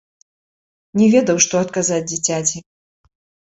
[1.01, 2.57] Не ведаў, што адказаць дзіцяці.